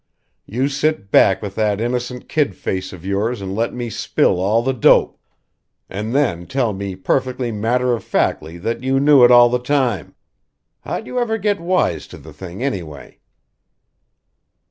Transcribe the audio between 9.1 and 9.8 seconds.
it all the